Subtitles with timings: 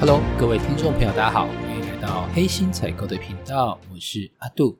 [0.00, 4.78] Hello，各位听众朋友，大家好，欢迎来到黑心采购的频道，我是阿杜。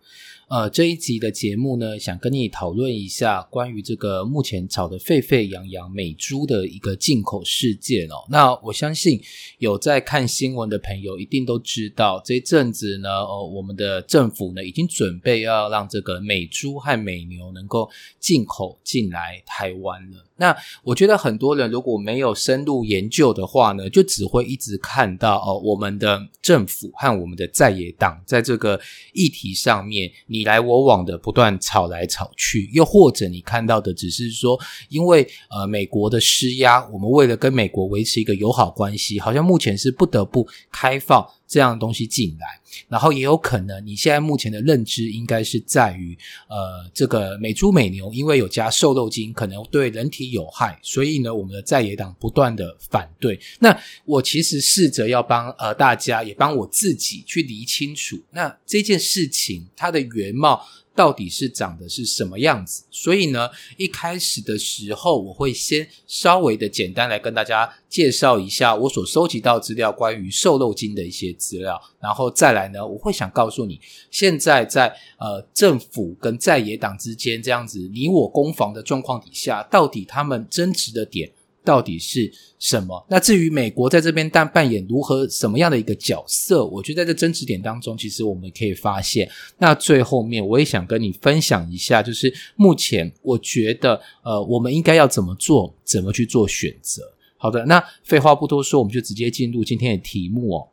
[0.50, 8.26] 呃，这一集的节目呢，想跟你讨论一下关于这个目前炒得沸沸扬扬美猪的一个进口事件哦。
[8.28, 9.22] 那我相信
[9.58, 17.88] 有在看新闻的朋友，一定都知道这一阵子呢，哦，我们的政府呢已经准备要让这个美猪和美牛能够
[18.18, 20.26] 进口进来台湾了。
[20.34, 28.80] 那我觉得很多人如果没有深入研究的话呢，就只会一直看到哦，我们的政府和我们的在野党在这个
[29.12, 34.58] 议题上面你你来我往的不断吵来吵去，又或者你看到的只是说，
[34.88, 41.26] 因为呃美国的施压，我们为了跟美国维持一个友好关系，好像目前是不得不开放。
[41.50, 42.46] 这样的东西进来，
[42.88, 46.16] 然后也有可能，你现在目前的认知应该是在于，
[46.48, 53.40] 呃，这个美猪美牛因为有加瘦肉精，可能对人体有害，所以呢，我们的在野党不断的反对。
[53.58, 60.64] 那我其实试着要帮呃大家，也帮我自己去理清楚，那这件事情它的原貌。
[61.00, 62.84] 到底是长的是什么样子？
[62.90, 63.48] 所以呢，
[63.78, 73.80] 一开始的时候，我会先稍微的简单来跟大家介绍一下我所收集到资料关于瘦肉精的一些资料，然后再来呢，我会想告诉你，
[74.10, 81.32] 现在在呃政府跟在野党之间这样子你我攻防的状况底下，到底他们争执的点。
[81.64, 83.06] 到底是什么？
[83.08, 89.28] 那至于美国在这边但扮演如何什么样的一个角色，我觉得在这争执点当中，其实我们可以发现。
[89.58, 97.02] 那最后面我也想跟你分享一下，就是目前我觉得，呃，我们应该要怎么做，怎么去做选择。
[97.36, 100.68] 好的，那废话不多说，我们就直接进入今天的题目哦。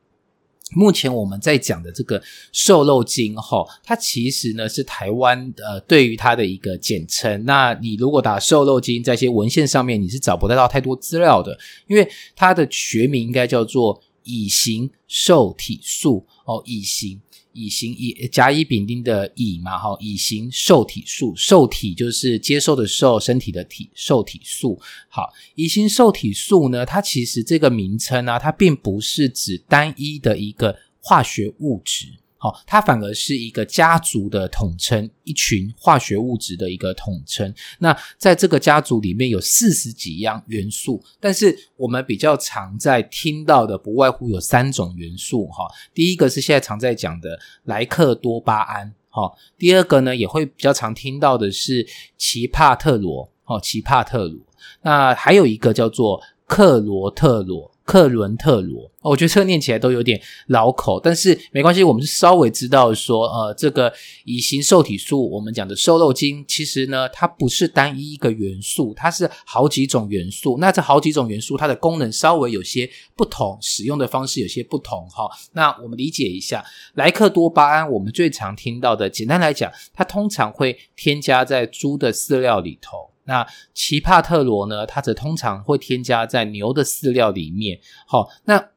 [0.75, 7.45] 目前我们在讲的这个瘦肉精哈，它其实呢是台湾呃对于它的一个简称。
[7.45, 17.21] 那你如果打瘦肉精，在一些文献上面你是找不到太多资料的，因为它的学名应该叫做乙型瘦体素哦，乙型。
[17.57, 24.79] 乙型乙甲乙丙丁的乙嘛，哈，乙型受体素，受体就是接受的受，身体的体，受体素。
[25.09, 32.05] 好，乙型受体素呢，它其实这个名称呢，它并不是指单一的一个化学物质。
[32.47, 37.53] 好，它反而是一个家族的统称，一群化学物质的一个统称。
[37.79, 45.47] 那在这个家族里面有四十几样元素，但是我们比较常在听到的不外乎有三种元素。
[45.47, 48.93] 哈，第一个是现在常在讲的莱克多巴胺。
[49.09, 51.85] 哈，第二个呢也会比较常听到的是
[52.17, 53.29] 奇帕特罗。
[53.45, 54.39] 哦，奇帕特罗。
[54.83, 57.69] 那还有一个叫做克罗特罗。
[57.87, 63.91] 克伦特罗，我觉得这个念起来都有点老口，但是没关系，我们是稍微知道说，呃，这个
[64.25, 70.57] 乙型受体素，我们讲的瘦肉精，其实呢，它不是单一一个元素，它是好几种元素。
[70.59, 75.29] 那这好几种元素，它的功能稍微有些不同，使用的方式有些不同，哈。
[75.53, 76.65] 那我们理解一下，
[76.95, 83.11] 莱克多巴胺，我们最常听到的，简单来讲，它通常会添加在猪的饲料里头。
[83.27, 84.85] 那奇帕特罗呢？
[84.85, 87.77] 它则通常会添加在牛的饲料里面。
[88.07, 88.69] 好，那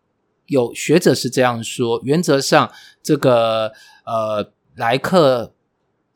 [0.47, 3.73] 有学者是这样说：原则上，这个
[4.05, 5.55] 呃莱克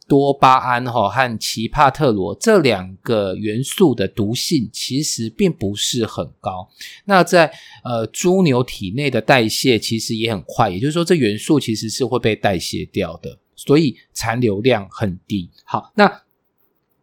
[0.09, 6.69] 多巴胺哈和奇帕特罗这两个元素的毒性其实并不是很高。
[7.05, 7.53] 那在
[7.85, 15.49] 呃猪牛体内的代谢其实也很快，也就是说，这元素其实是会被代谢掉的，所以残留量很低。
[15.65, 16.23] 好，那。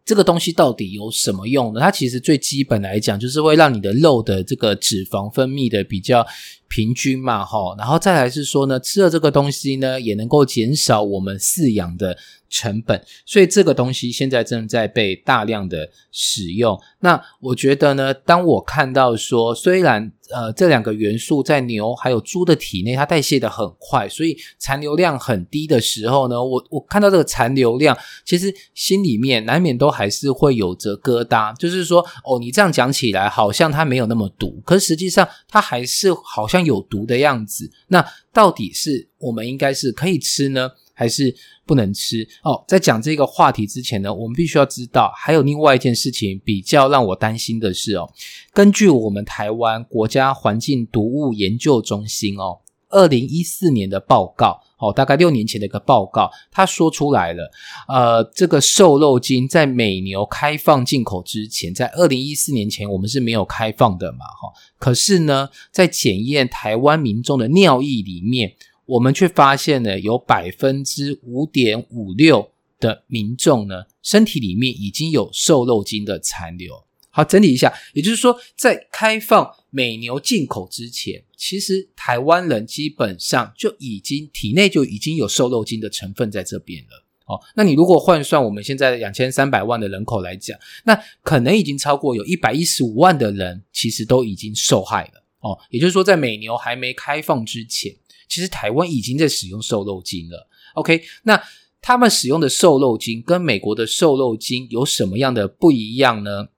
[0.04, 1.80] 这个东西到底有什么用呢？
[1.80, 6.26] 它其实最基本来讲，就是会让你的肉的这个脂肪分泌的比较
[6.68, 7.74] 平均嘛，哈。
[7.78, 12.16] 然后再来是说呢，吃了这个东西呢，也能够减少我们饲养的。
[12.52, 16.78] 成本，所以这个东西现在正在被大量的使用。
[17.00, 27.96] 那我觉得呢，当我看到说，虽然呃这两个元素在牛还有猪的体内，它代谢的很快，所以残留量很低的时候呢，我我看到这个残留量，
[28.26, 31.56] 其实心里面难免都还是会有着疙瘩。
[31.56, 37.70] 就是说，哦，你这样讲起来好像它没有那么毒，可实际上它还是好像有毒的样子。
[37.88, 40.70] 那到底是我们应该是可以吃呢？
[40.94, 41.34] 还是
[41.66, 42.64] 不能吃哦。
[42.68, 48.10] 在讲这个话题之前呢，我们必须要知道，还有另外一件事情比较让我担心的是哦。
[48.52, 52.60] 根据我们台湾国家环境毒物研究中心哦，
[52.90, 57.50] 二零一四年的报告哦，大概六年前的一个报告，他说出来了。
[57.88, 64.26] 呃，这个瘦肉精在美牛开放进口之前，在二零一四年前我们是没有开放的嘛？
[64.26, 68.54] 哈，可是呢，在检验台湾民众的尿液里面。
[68.86, 72.50] 我们却发现呢，有百分之五点五六
[72.80, 76.84] 的民众呢，身体里面已经有瘦肉精的残留。
[77.14, 87.04] 好，整理一下，也就是说，在开放美牛进口之前，其实台湾人基本上就已经体内就已经有瘦肉精的成分在这边了。
[87.26, 95.22] 哦，那你如果换算我们现在两千三百万的人口来讲，那可能已经超过有一百一十五万的人，其实都已经受害了。
[95.40, 97.94] 哦，也就是说，在美牛还没开放之前，
[98.28, 100.48] 其实台湾已经在使用瘦肉精了。
[100.74, 101.42] OK，那
[101.80, 106.48] 他们使用的瘦肉精跟美国的瘦肉精有什么样的不一样呢？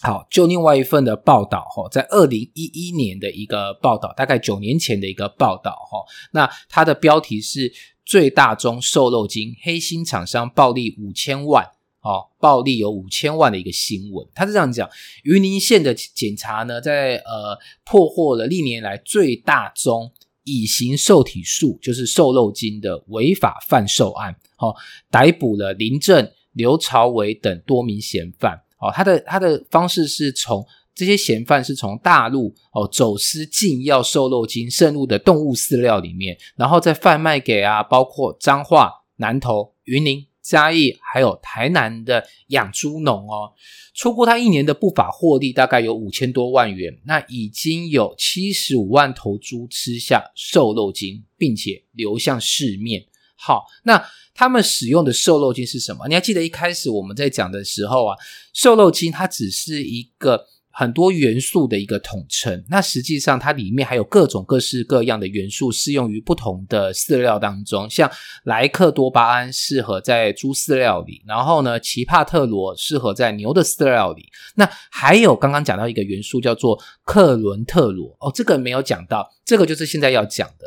[0.00, 7.72] 好，就另外一份的报道哈，在二零一一年的一个报道，大概九年前的一个报道哈，那它的标题是
[8.06, 11.70] “最大宗瘦肉精黑心厂商暴利五千万”。
[12.00, 14.88] 哦，暴利有五千万的一个新闻，他是这样讲：
[15.24, 20.12] 云林县的检查呢，在呃破获了历年来最大宗
[20.48, 24.34] 乙型受体素，就是瘦肉精的违法贩售案。
[24.58, 24.74] 哦，
[25.10, 28.60] 逮捕了林正、刘朝伟等多名嫌犯。
[28.80, 30.64] 哦，他的他的方式是从
[30.94, 40.27] 这些嫌犯是从大陆哦走私禁药瘦肉精渗入的动物饲料里面，然后再贩卖给啊，包括彰化、南投、云林。
[40.42, 43.52] 嘉义还有台南的养猪农哦，
[43.94, 53.06] 出过他一年的不法获利大概有五千多万元，那已经有七十五万头猪吃下瘦肉精，并且流向市面。
[53.36, 54.04] 好，那
[54.34, 56.08] 他们使用的瘦肉精是什么？
[56.08, 58.16] 你还记得一开始我们在讲的时候啊，
[58.52, 60.46] 瘦肉精它只是一个。
[60.78, 67.90] 很多元素的一个统称，那实际上它里面还有各种各式各样的元素，适用于不同的饲料当中。
[67.90, 68.08] 像
[68.44, 74.28] 莱克多巴胺适合在猪饲料里，然后呢，奇帕特罗适合在牛的饲料里。
[74.54, 80.66] 那还有刚刚讲到一个元素叫做克伦特罗哦，这个没有讲到，这个就是现在要讲的。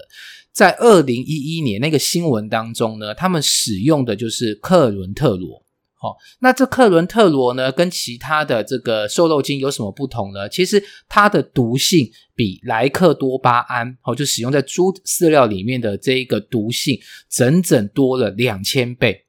[0.52, 5.63] 在二零一一年那个新闻当中呢，他们使用的就是克伦特罗。
[6.01, 10.50] 好，那这克伦特罗呢，跟其他的这个瘦肉精有什么不同呢？
[10.50, 17.00] 其实它的毒性比莱克多巴胺，哦，就使用在猪饲料里面的这一个毒性，
[17.30, 19.27] 整整多了两千倍。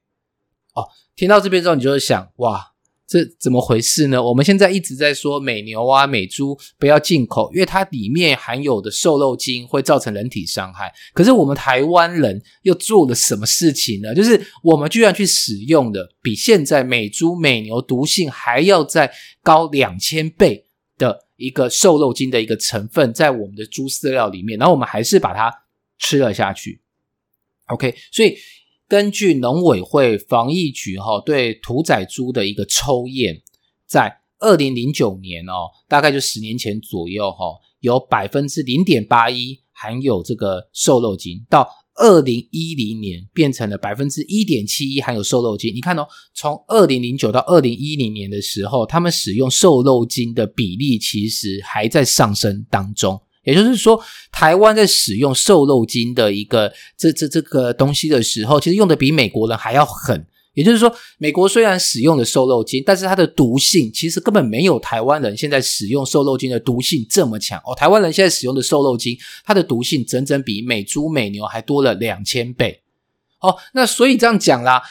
[0.73, 2.72] 哦，听到这边之后，你就会想，哇。
[3.05, 4.23] 这怎么回事呢？
[4.23, 10.91] 我们现在一直在说美牛啊、美猪不要进口，因为它里面含有的瘦肉精会造成人体伤害。
[11.13, 14.15] 可是我们台湾人又做了什么事情呢？
[14.15, 19.11] 就是我们居然去使用的比现在美猪、美牛毒性还要再
[19.43, 20.65] 高两千倍
[20.97, 25.53] 的一个瘦肉精的一个成分在我们的猪饲料里面，然后我们还是把它
[25.99, 26.81] 吃了下去。
[27.67, 28.37] OK，所以。
[28.93, 33.41] 根据农委会防疫局哈对屠宰猪的一个抽验，
[33.87, 45.73] 在二零零九年哦，大概就十年前左右哈，有百分之零点八一含有这个瘦肉精，到二零一零年变成了百分之一点七一含有瘦肉精。
[45.73, 46.05] 你看哦，
[46.35, 53.19] 从二零零九到二零一零年的时候，他们使用瘦肉精的比例其实还在上升当中。
[53.43, 54.01] 也就是说，
[54.31, 60.25] 台湾在使用瘦肉精的一个这这这个东西的时候，其实用的比美国人还要狠。
[60.53, 67.73] 也就是说，美国虽然使用的瘦肉精，但是它的毒性其实根本没有台湾人现在使用瘦肉精的毒性这么强哦。
[67.73, 72.81] 台湾人现在使用的瘦肉精，它的毒性整整比美猪美牛还多了两千倍
[73.39, 73.57] 哦。
[73.73, 74.83] 那所以这样讲啦。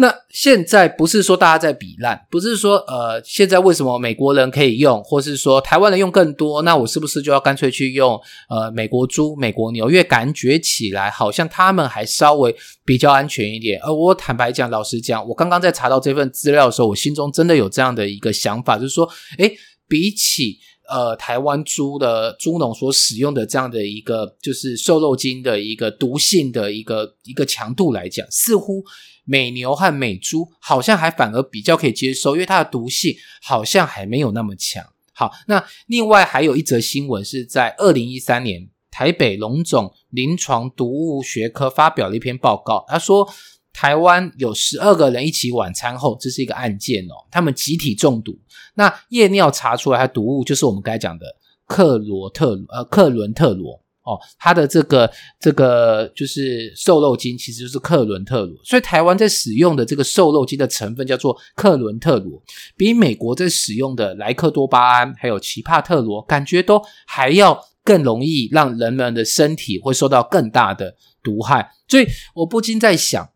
[0.00, 9.90] 那现在不是说大家在比烂，不是说呃，现在为什么美国人可以用，或是说台湾人用更多，那我是不是就要干脆去用呃美国猪、美国牛？
[9.90, 13.78] 因为感觉起来好像他们还稍微比较安全一点。
[13.82, 19.54] 而我坦白讲，老实讲，我刚刚在查到这份资料的时候，我心中真的有这样的一个想法，就是说，诶，
[19.86, 20.56] 比起
[20.88, 28.82] 呃台湾猪的猪农所使用的这样的一个就是瘦肉精的一个毒性的一个一个强度来讲，似乎。
[29.24, 34.84] 美牛和美猪好像还反而比较可以接受，因为它的毒性好像还没有那么强。
[35.12, 43.28] 好，那另外还有一则新闻是在二零一三年，台北龙总临床毒物学科发表了一篇报告，他说
[43.72, 48.38] 台湾有十二个人一起晚餐后，这是一个案件哦，他们集体中毒，
[48.74, 51.36] 那夜尿查出来的毒物就是我们刚才讲的
[51.66, 53.82] 克罗特呃克伦特罗。
[54.02, 58.58] 哦，它的这个这个就是瘦肉精，其实就是克伦特罗。
[58.64, 62.42] 所以台湾在使用的这个瘦肉精的成分叫做克伦特罗，
[62.78, 71.70] 比美国在使用的莱克多巴胺还有奇帕特罗，感觉都还要更容易让人们的身体会受到更大的毒害。
[71.86, 73.30] 所以我不禁在想，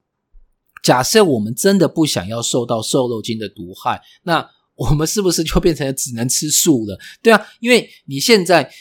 [0.83, 6.99] 假设我们真的不想要受到瘦肉精的毒害，那我们是不是就变成只能吃素了？
[7.23, 8.73] 对啊，因为你现在。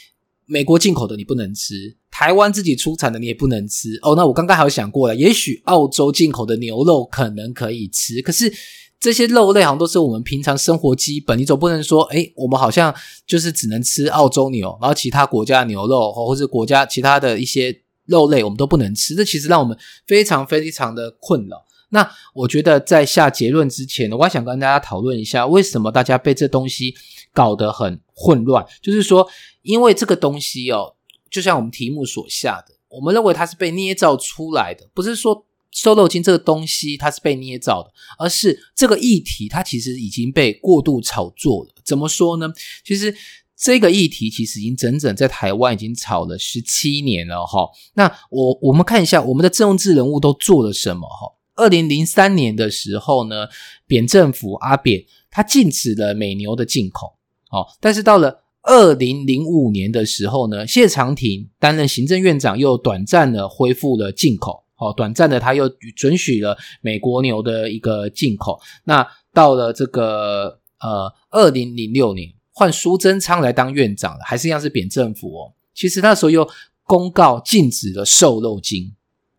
[0.46, 4.14] 美国进口的你不能吃，台湾自己出产的你也不能吃哦。
[4.14, 8.52] 那我刚刚还有想过了，也许澳洲进口的牛肉可能可以吃，可是
[9.00, 12.94] 这些肉类好像都是我们平常生活基本，你总不能说，哎，我们好像
[13.26, 21.64] 就是只能吃澳洲牛，然后其他国家牛肉或者国家其他的一些肉类我们都不能吃，这其实让我们非常非常的困扰。
[21.90, 26.94] 那我觉得在下结论之前呢，我还想跟大家讨论一下，为什么大家被这东西
[27.34, 28.64] 搞得很混乱？
[28.80, 29.28] 就是说，
[29.60, 30.94] 因为这个东西哦，
[31.30, 35.44] 就像我们题目所下的，我们认为它是被捏造出来的，不是说。
[35.76, 41.70] 瘦肉精这个东西，它是被捏造的，而是这个议题，它其实已经被过度炒作了。
[41.84, 42.48] 怎么说呢？
[42.84, 43.12] 其实
[43.56, 47.68] 这个议题其实已经整整在台湾已经炒了十七年了哈。
[47.94, 51.34] 那我我们看一下我们的政治人物都做了什么哈。
[51.56, 53.48] 二零零三年的时候呢，
[53.84, 57.16] 扁政府阿扁他禁止了美牛的进口，
[57.54, 64.64] 哦，但是到了二零零五年的时候呢，谢长廷担任行政院长，又短暂的恢复了进口。
[64.76, 68.60] 哦，短暂的他又准许了美国牛的一个进口。
[68.82, 75.52] 那到了这个呃二零零六年，换苏贞昌来当院长了，还是一样是扁政府哦。
[75.74, 76.48] 其实那时候又
[76.82, 78.92] 公告禁止了瘦肉精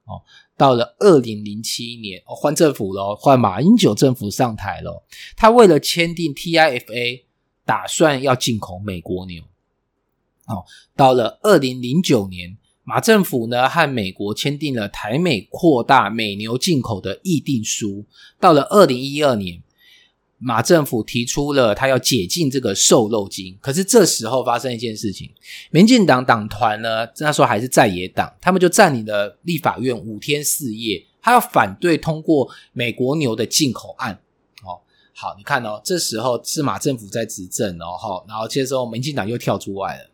[0.06, 0.24] 哦。
[0.58, 5.04] 到了二零零七年，哦换政府了，换马英九政府上台了，
[5.36, 7.25] 他为了签订 TIFA，
[7.66, 9.44] 打算要进口美国牛。
[10.46, 10.64] 哦，
[10.96, 12.58] 到了二零零九年。
[12.88, 18.06] 马政府呢和美国签订了台美扩大美牛进口的议定书。
[18.40, 19.60] 到了二零一二年，
[20.38, 23.58] 马政府提出了他要解禁这个瘦肉精。
[23.60, 25.32] 可是这时候发生一件事情，
[25.72, 34.20] 民进党党团呢那时候还是在野党，他们就占领了立法院五天四夜，他要反对通过美国牛的进口案。
[35.18, 40.10] 好，你看哦，这时候是马政府在执政哦，哈，然后接着民进党又跳出来了。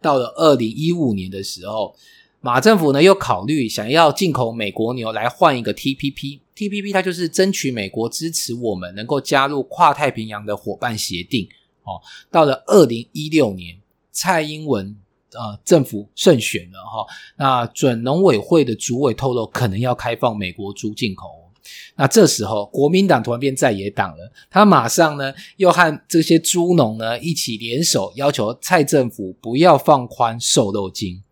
[0.00, 1.94] 到了二零一五年的时候，
[2.40, 11.46] 马政府呢又考虑想要进口美国牛来换一个 TPP，TPP 它就是争取美国支持我们能够加入跨太平洋的伙伴协定。
[11.82, 12.00] 哦，
[12.30, 13.78] 到了二零一六年，
[14.10, 14.96] 蔡英文
[15.32, 21.47] 呃政府胜选了哈，那准农委会的主委透露可能要开放美国猪进口。
[21.96, 31.22] 那这时候，国民党突然变在野党了，他马上呢又和这些猪农呢一起联手，要求蔡政府不要放宽瘦肉精。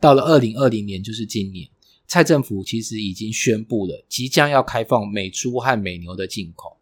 [0.00, 1.68] 到了二零二零年，就是今年，
[2.06, 6.76] 蔡政府其实已经宣布了，即将要开放美猪和美牛的进口。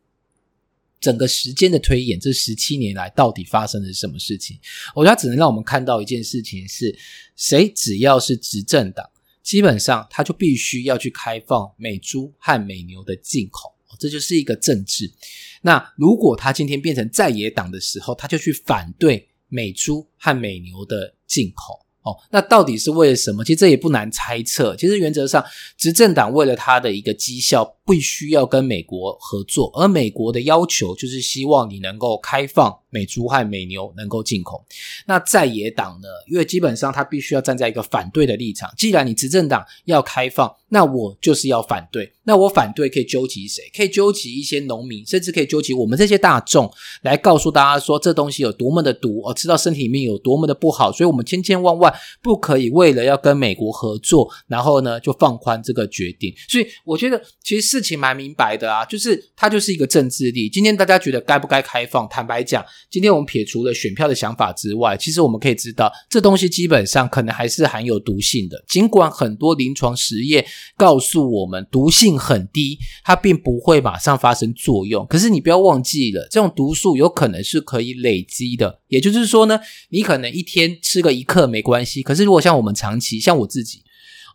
[1.00, 4.58] 整个时间的推演，这十七年来到底发生了什么事情？
[4.94, 6.98] 我觉得只能让我们看到一件事情：是
[7.36, 9.06] 谁只要是执政党。
[9.44, 15.12] 基本上，他就必须要去开放美猪和美牛的进口，这就是一个政治。
[15.60, 21.84] 那如果他今天变成在野党的时候，他就去反对美猪和美牛的进口。
[22.04, 23.42] 哦，那到底是为了什么？
[23.42, 24.76] 其实这也不难猜测。
[24.76, 25.42] 其实原则上，
[25.78, 34.64] 执政党为了他的一个绩效，必须要跟美国合作，而美国的要求就是希望你能够开放美猪和美牛能够进口。
[35.06, 36.08] 那在野党呢？
[36.30, 38.70] 因为基本上他必须要站在一个反对的立场。
[38.76, 42.12] 既然你执政党要开放，那我就是要反对。
[42.24, 43.62] 那我反对可以纠集谁？
[43.74, 46.70] 可以纠集一些农民，甚至可以纠集我们这些大众，
[47.02, 50.90] 来告诉大家说这东西有多么的毒，哦，吃到身体里面有多么的不好。
[50.92, 56.34] 所以，我们千千万万不可以为了要跟美国合作，然后呢就放宽这个决定。
[56.48, 60.48] 所以，我觉得其实事情蛮明白的啊，就是它就是一个政治力。
[60.48, 62.08] 今天大家觉得该不该开放？
[62.08, 68.64] 坦白讲，今天我们撇除了选票的想法之外，其实我们可以知道，这东西基本上可能还是含有毒性的。
[68.68, 70.46] 尽管很多临床实验
[70.76, 72.14] 告诉我们毒性。
[72.24, 75.04] 很低，它并不会马上发生作用。
[75.06, 78.80] 可是你不要忘记了，这种毒素有可能是可以累积的。
[78.88, 79.60] 也就是说呢，
[79.90, 81.83] 你可能一天吃个一克没关系。
[82.02, 83.82] 可是如果像我们长期，像我自己，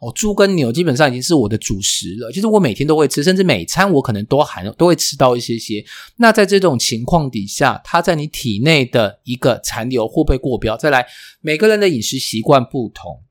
[0.01, 2.31] 哦，猪跟牛基本上已经是我的主食了。
[2.31, 5.83] 就是我每天都会吃，甚至每餐我可能都含都会吃到一些些。
[6.17, 10.77] 那在这种情况底下，它在你体内的一个残留会不会过标？
[10.77, 11.05] 再来，
[11.41, 13.21] 每个人的饮食习惯不同。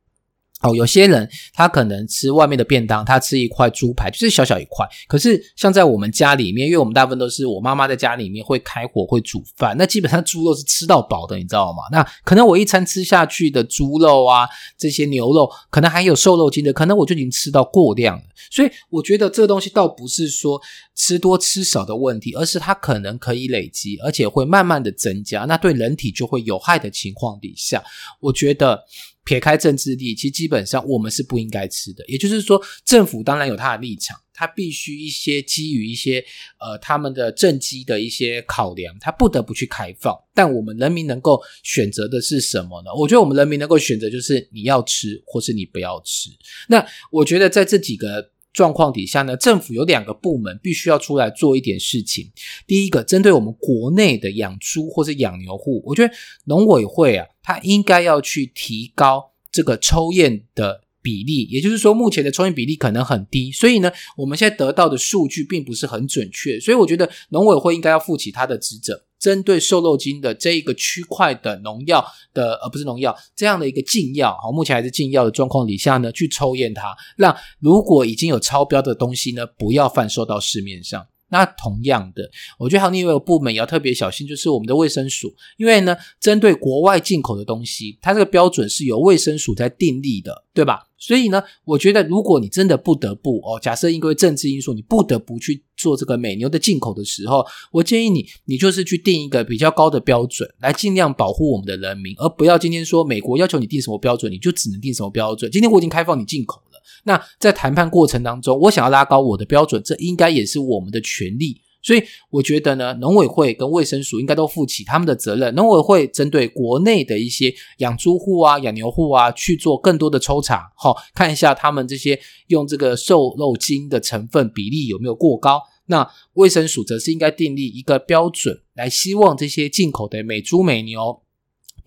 [0.60, 4.84] 哦，有些人他可能吃外面的便当，他吃一块猪排就是小小一块。
[5.06, 11.84] 可是像在我们家里面，因为我们大部分都是我妈妈在家里面会开火会煮饭，那基本上猪肉是吃到饱的，你知道吗？
[11.92, 18.24] 那可能我一餐吃下去的猪肉啊，这些牛肉，可能还有瘦肉精的，可能我就已经吃到过量了。
[18.50, 20.60] 所以我觉得这个东西倒不是说
[20.96, 27.80] 吃多吃少的问题，而是它可能可以累积，而且会慢慢的增加，那对人体就会有害的情况底下，
[28.18, 28.82] 我觉得。
[29.28, 32.02] 撇开政治力，其实基本上我们是不应该吃的。
[32.08, 36.24] 也就是说，政府当然有他的立场，他必须一些基于一些
[36.58, 40.16] 呃他们的政绩的一些考量，他不得不去开放。
[40.34, 42.94] 但我们人民能够选择的是什么呢？
[42.96, 46.30] 我觉得我们人民能够选择就是你要吃，或是你不要吃。
[46.68, 52.30] 那我觉得在这几个状况底下呢，政府有两个部门必须要出来做一点事情。
[52.66, 56.12] 第一个，针对我们国内的养猪或是养牛户，我觉得
[56.44, 61.44] 农委会啊，它应该要去提高这个抽验的比例。
[61.44, 66.58] 也就是说，目前的抽验比例可能很低，所以呢，我们现在得到的数据并不是很准确。
[66.58, 69.04] 所以，我觉得农委会应该要负起他的职责。
[69.18, 81.06] 针对瘦肉精的这一个区块的农药的，而不是农药这样的一个禁药，好，目前还是禁药的状况底下呢，去抽验它，让如果已经有超标的东西呢，不要贩售到市面上。
[81.30, 90.86] 那同样的，我觉得还有另外一个部门也要特别小心，就是我们的卫生署，因为呢，针对国外进口的东西，它这个标准是由卫生署在订立的，对吧？
[91.00, 105.48] 所以呢，我觉得如果你真的不得不哦，假设因为政治因素，你不得不去做这个美牛的进口的时候，我建议你，你就是去定一个比较高的标准，来尽量保护我们的人民，而不要今天说美国要求你定什么标准，你就只能定什么标准。
[105.50, 106.60] 今天我已经开放你进口。
[107.04, 111.60] 那在谈判过程当中，我想要拉高我的标准，这应该也是我们的权利。
[111.80, 115.54] 所以我觉得呢，农委会跟卫生署应该都负起他们的责任。
[115.54, 125.62] 农委会针对国内的一些养猪户啊、养牛户啊，去做更多的抽查，好看一下他们这些用这个瘦肉精的成分比例有没有过高。
[125.86, 131.22] 那卫生署则是应该订立一个标准，来希望这些进口的美猪美牛。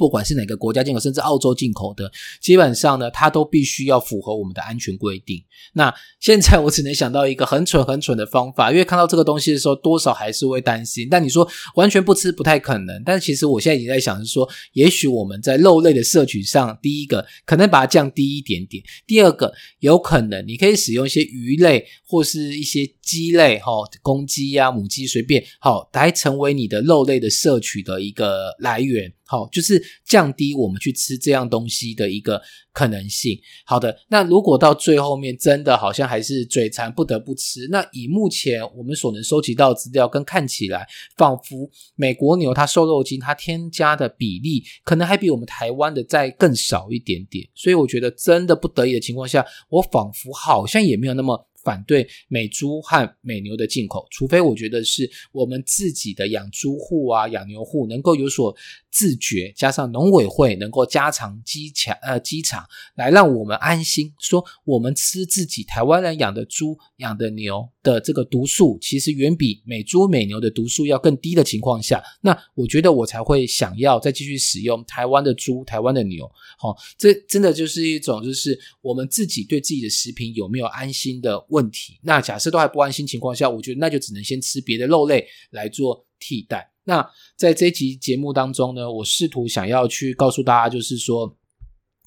[0.02, 5.44] 不管是哪个国家进口，甚至澳洲进口的，基本上呢，它都必须要符合我们的安全规定。
[5.74, 11.08] 那现在我只能想到一个很蠢、很蠢的方法，因为看到这个东西的时候，多少还是会担心。
[11.12, 13.04] 但你说完全不吃不太可能。
[13.06, 29.14] 但其实我现在已经在想，是说，也许我们在肉类的摄取上，第一个可能把它降低一点点；第二个，有可能你可以使用一些鱼类或是一些鸡类，哈，公鸡呀、母鸡随便，好，来成为你的肉类的摄取的一个来源。
[29.32, 32.42] 好，就是降低我们去吃这样东西的一个
[32.74, 33.40] 可能性。
[33.66, 40.86] 好的，那如果到最后面真的好像还是嘴馋不得不吃，那以目前我们所能收集到资料跟看起来，
[41.16, 47.48] 仿佛美国牛它瘦肉精它添加的比例可能还比我们台湾的再更少一点点。
[47.56, 51.48] 所以我觉得真的不得已的情况下，我仿佛好像也没有那么。
[51.64, 58.56] 反对美猪和美牛的进口，除非我觉得是我们自己的养猪户啊、养牛户能够有所
[58.90, 76.30] 自觉，加上农委会能够加强机场呃机场，来让我们安心，说我们吃自己台湾人养的猪、养的牛的这个毒素，其实远比美猪美牛的毒素要更低的情况下，那我觉得我才会想要再继续使用台湾的猪、台湾的牛。
[76.58, 81.46] 好，这真的就是一种就是我们自己对自己的食品有没有安心的。
[81.52, 86.70] 问题，那假设都还不安心情况下，我觉得那就只能先吃别的肉类来做替代。
[86.84, 91.38] 那在这集节目当中呢，我试图想要去告诉大家，就是说，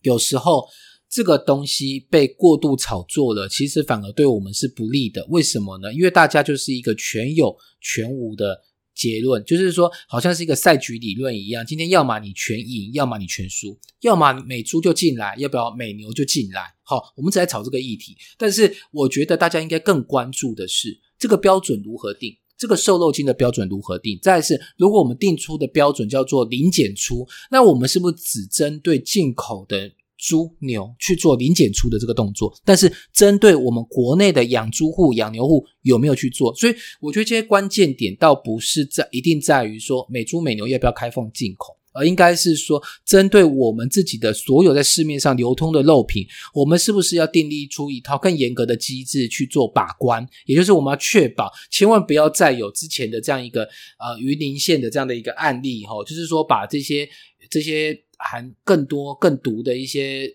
[0.02, 0.66] 有时候
[1.08, 5.24] 这个东西被过度炒作了，其实反而对我们是不利的。
[5.28, 5.92] 为什么呢？
[5.94, 8.62] 因为大家就是一个全有全无的。
[8.94, 11.64] 结论就是说，好像是一个赛局理论一样。
[11.66, 16.74] 今天要么你全赢，要么你全输，要么美猪就进来，要不要美牛就进来。
[16.82, 18.16] 好，我们只在炒这个议题。
[18.38, 24.18] 但是我觉得大家应该更关注的是这个标准如何定，这个瘦肉精的标准如何定。
[24.22, 29.92] 再是，如果我们定出的标准叫做零检出，那我们是不是只针对进口的？
[30.26, 36.54] 猪牛去做零检出的这个动作，但是针对我们国内的养猪户、养牛户有没有去做？
[36.54, 50.26] 所以我觉得这些关键点倒不是在一定在于说美猪美牛要不要开放进口，而应该是说针对我们自己的所有在市面上流通的肉品，我们是不是要订立出一套更严格的机制去做把关？
[50.46, 53.64] 也就是我们要确保，千万不要再有之前的这样一个
[53.98, 57.06] 呃云林县的这样的一个案例哈，就是说把这些
[57.50, 58.03] 这些。
[58.18, 60.28] 含更多更毒的一些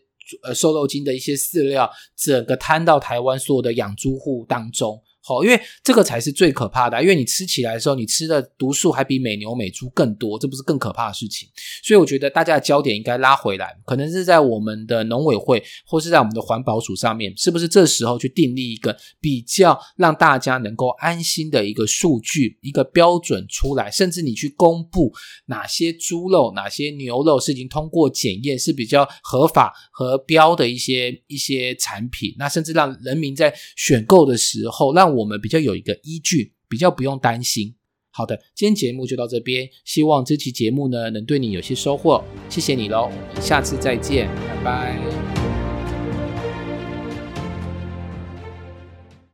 [0.43, 5.01] 呃瘦肉精的一些饲料，整个摊到台湾所有的养猪户当中。
[5.21, 11.47] 好，因为这个才是最可怕的，因为你吃起来的时候，你吃的毒素还比美牛美猪更多，这不是更可怕的事情。
[11.83, 25.11] 所以我觉得大家的焦点应该拉回来，可能是在我们的农委会或是在我们的环保署上面，是不是这时候去订立一个比较让大家能够安心的一个数据、一个标准出来，甚至你去公布
[25.47, 37.75] 哪些猪肉、哪些牛肉是已经通过检验是比较合法和标的一些一些产品，那甚至让人民在选购的时候让我们比较有一个依据，比较不用担心。
[38.11, 45.38] 好的，今天节目就到这边，希望这期节目呢能对你有些收获，谢谢你喽，我们下次再见，拜拜。